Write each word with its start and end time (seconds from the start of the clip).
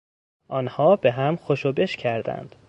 آنها 0.47 0.95
بهم 0.95 1.35
خوش 1.35 1.65
و 1.65 1.71
بش 1.71 1.95
کردند. 1.95 2.55